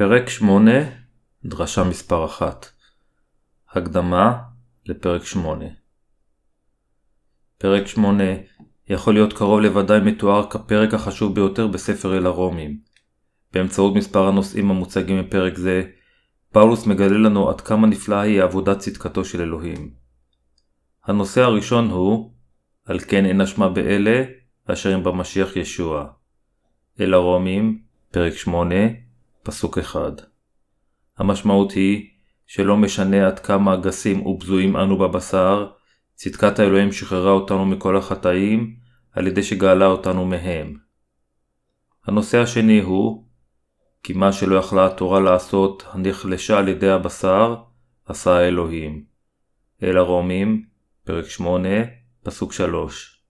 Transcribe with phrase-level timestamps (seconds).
[0.00, 0.72] פרק 8,
[1.44, 2.66] דרשה מספר 1
[3.70, 4.38] הקדמה
[4.86, 5.64] לפרק 8
[7.58, 8.24] פרק 8
[8.88, 12.80] יכול להיות קרוב לוודאי מתואר כפרק החשוב ביותר בספר אל הרומים.
[13.52, 15.82] באמצעות מספר הנושאים המוצגים בפרק זה,
[16.52, 19.90] פאולוס מגלה לנו עד כמה נפלאה היא עבודת צדקתו של אלוהים.
[21.04, 22.32] הנושא הראשון הוא
[22.84, 24.24] על כן אין אשמה באלה
[24.66, 26.06] אשר הם במשיח ישוע.
[27.00, 28.74] אל הרומים, פרק 8,
[29.42, 30.00] פסוק 1.
[31.18, 32.10] המשמעות היא
[32.46, 35.70] שלא משנה עד כמה גסים ובזויים אנו בבשר,
[36.14, 38.76] צדקת האלוהים שחררה אותנו מכל החטאים
[39.12, 40.76] על ידי שגאלה אותנו מהם.
[42.06, 43.24] הנושא השני הוא
[44.02, 47.56] כי מה שלא יכלה התורה לעשות נחלשה על ידי הבשר,
[48.04, 49.04] עשה האלוהים.
[49.82, 50.64] אל הרומים,
[51.04, 51.68] פרק 8,
[52.22, 53.24] פסוק 3.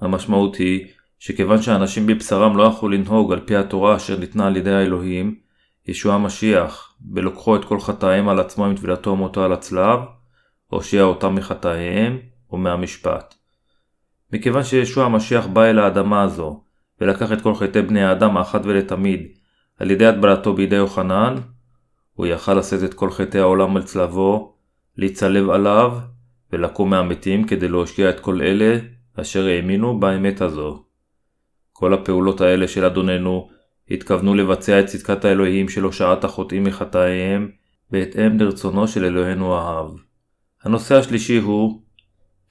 [0.00, 0.86] המשמעות היא
[1.18, 5.34] שכיוון שאנשים בבשרם לא יכלו לנהוג על פי התורה אשר ניתנה על ידי האלוהים,
[5.88, 9.98] ישוע המשיח, בלוקחו את כל חטאיהם על עצמו עם טבילתו ומותו על הצלב,
[10.66, 12.18] הושיע אותם מחטאיהם
[12.50, 13.34] ומהמשפט.
[14.32, 16.62] מכיוון שישוע המשיח בא אל האדמה הזו,
[17.00, 19.20] ולקח את כל חטאי בני האדם האחת ולתמיד,
[19.78, 21.34] על ידי הטבלתו בידי יוחנן,
[22.12, 24.56] הוא יכל לשאת את כל חטאי העולם על צלבו,
[24.96, 25.98] להצלב עליו,
[26.52, 28.78] ולקום מהמתים כדי להושיע את כל אלה
[29.20, 30.85] אשר האמינו באמת הזו.
[31.78, 33.48] כל הפעולות האלה של אדוננו
[33.90, 37.50] התכוונו לבצע את צדקת האלוהים של הושעת החוטאים מחטאיהם
[37.90, 39.90] בהתאם לרצונו של אלוהינו האב.
[40.62, 41.82] הנושא השלישי הוא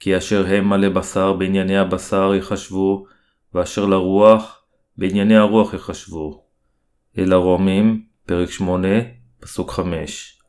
[0.00, 3.06] כי אשר הם מלא בשר בענייני הבשר יחשבו,
[3.54, 4.62] ואשר לרוח
[4.98, 6.44] בענייני הרוח יחשבו.
[7.18, 8.88] אל הרומים, פרק 8,
[9.40, 10.40] פסוק 5.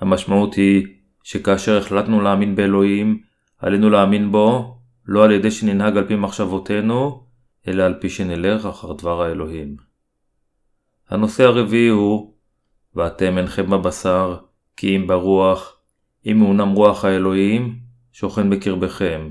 [0.00, 0.86] המשמעות היא
[1.22, 3.20] שכאשר החלטנו להאמין באלוהים,
[3.58, 7.23] עלינו להאמין בו לא על ידי שננהג על פי מחשבותינו,
[7.68, 9.76] אלא על פי שנלך אחר דבר האלוהים.
[11.08, 12.34] הנושא הרביעי הוא
[12.94, 14.36] ואתם אינכם בבשר,
[14.76, 15.76] כי אם ברוח,
[16.26, 17.78] אם מעונם רוח האלוהים,
[18.12, 19.30] שוכן בקרבכם.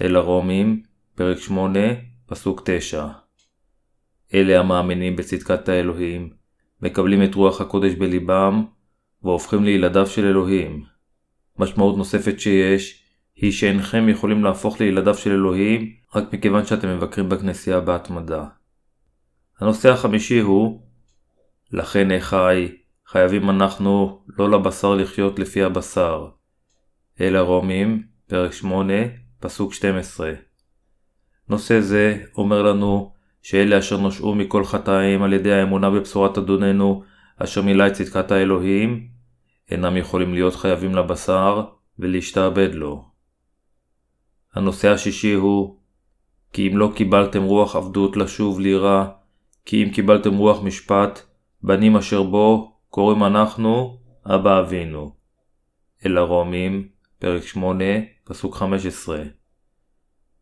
[0.00, 0.82] אל הרומים,
[1.14, 1.80] פרק 8,
[2.26, 3.06] פסוק 9.
[4.34, 6.30] אלה המאמינים בצדקת האלוהים,
[6.82, 8.64] מקבלים את רוח הקודש בליבם,
[9.22, 10.84] והופכים לילדיו של אלוהים.
[11.58, 13.02] משמעות נוספת שיש,
[13.40, 18.44] היא שאינכם יכולים להפוך לילדיו של אלוהים רק מכיוון שאתם מבקרים בכנסייה בהתמדה.
[19.60, 20.82] הנושא החמישי הוא
[21.72, 22.68] לכן אחי,
[23.06, 26.28] חייבים אנחנו לא לבשר לחיות לפי הבשר.
[27.20, 28.94] אל הרומים, פרק 8,
[29.40, 30.32] פסוק 12.
[31.48, 33.12] נושא זה אומר לנו
[33.42, 37.02] שאלה אשר נושעו מכל חטאים על ידי האמונה בבשורת אדוננו,
[37.36, 39.08] אשר מילא את צדקת האלוהים,
[39.70, 41.64] אינם יכולים להיות חייבים לבשר
[41.98, 43.07] ולהשתעבד לו.
[44.58, 45.76] הנושא השישי הוא
[46.52, 49.04] כי אם לא קיבלתם רוח עבדות לשוב ליראה,
[49.64, 51.22] כי אם קיבלתם רוח משפט,
[51.62, 55.14] בנים אשר בו, קוראים אנחנו, אבא אבינו.
[56.06, 56.88] אל הרומים,
[57.18, 57.84] פרק 8,
[58.24, 59.22] פסוק 15.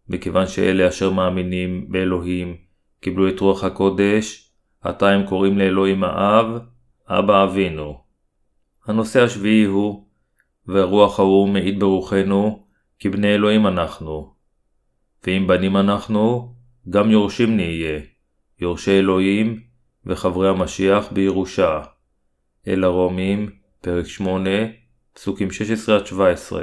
[0.08, 2.56] מכיוון שאלה אשר מאמינים באלוהים,
[3.00, 6.46] קיבלו את רוח הקודש, עתה הם קוראים לאלוהים האב,
[7.08, 8.00] אבא אבינו.
[8.86, 10.06] הנושא השביעי הוא,
[10.66, 12.65] והרוח ההוא מעיד ברוחנו,
[12.98, 14.34] כי בני אלוהים אנחנו.
[15.26, 16.54] ואם בנים אנחנו,
[16.90, 18.00] גם יורשים נהיה,
[18.60, 19.60] יורשי אלוהים
[20.06, 21.80] וחברי המשיח בירושה.
[22.68, 24.50] אל הרומים, פרק 8,
[25.12, 26.56] פסוקים 16-17.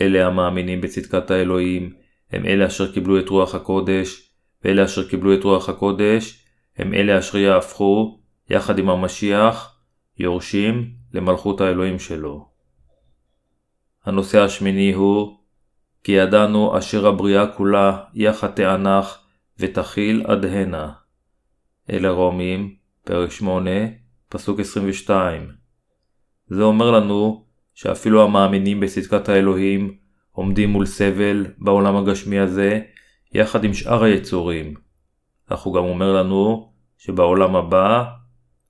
[0.00, 1.94] אלה המאמינים בצדקת האלוהים,
[2.30, 4.32] הם אלה אשר קיבלו את רוח הקודש,
[4.64, 6.44] ואלה אשר קיבלו את רוח הקודש,
[6.76, 8.20] הם אלה אשר יהפכו,
[8.50, 9.80] יחד עם המשיח,
[10.18, 12.49] יורשים למלכות האלוהים שלו.
[14.04, 15.36] הנושא השמיני הוא
[16.04, 19.18] כי ידענו אשר הבריאה כולה יחד תענך
[19.58, 20.92] ותכיל עד הנה.
[21.90, 22.74] אל הרומים,
[23.04, 23.70] פרק 8,
[24.28, 25.50] פסוק 22.
[26.46, 27.44] זה אומר לנו
[27.74, 29.96] שאפילו המאמינים בצדקת האלוהים
[30.32, 32.80] עומדים מול סבל בעולם הגשמי הזה
[33.32, 34.74] יחד עם שאר היצורים.
[35.46, 38.04] אך הוא גם אומר לנו שבעולם הבא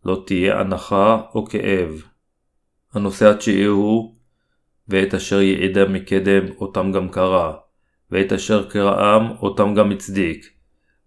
[0.05, 2.03] לא תהיה הנחה או כאב.
[2.93, 4.20] הנושא התשיעי הוא
[4.91, 7.53] ואת אשר יעדה מקדם אותם גם קרא,
[8.11, 10.47] ואת אשר קראם אותם גם הצדיק,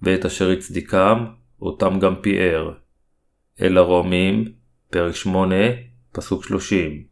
[0.01, 1.25] ואת אשר הצדיקם
[1.61, 2.73] אותם גם פיאר.
[3.61, 4.51] אל הרומים,
[4.89, 5.55] פרק 8,
[6.11, 7.03] פסוק 30.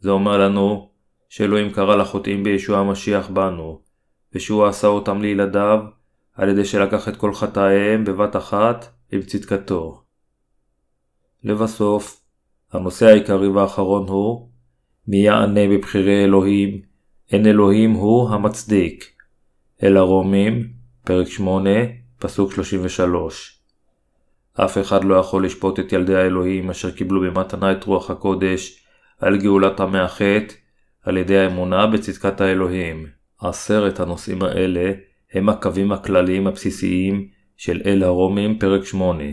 [0.00, 0.90] זה אומר לנו
[1.28, 3.80] שאלוהים קרא לחוטאים בישוע המשיח בנו,
[4.32, 5.78] ושהוא עשה אותם לילדיו,
[6.34, 10.02] על ידי שלקח את כל חטאיהם בבת אחת עם צדקתו.
[11.44, 12.20] לבסוף,
[12.72, 14.47] הנושא העיקרי והאחרון הוא
[15.08, 16.80] מי יענה בבחירי אלוהים,
[17.32, 19.04] אין אלוהים הוא המצדיק.
[19.82, 20.68] אל הרומים,
[21.04, 21.70] פרק 8,
[22.18, 23.58] פסוק 33.
[24.54, 28.84] אף אחד לא יכול לשפוט את ילדי האלוהים אשר קיבלו במתנה את רוח הקודש
[29.20, 30.54] על גאולת עמי החטא
[31.02, 33.06] על ידי האמונה בצדקת האלוהים.
[33.40, 34.92] עשרת הנושאים האלה
[35.32, 39.24] הם הקווים הכלליים הבסיסיים של אל הרומים פרק 8.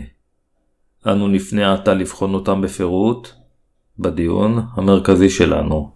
[1.06, 3.28] אנו נפנה עתה לבחון אותם בפירוט
[3.98, 5.95] בדיון המרכזי שלנו.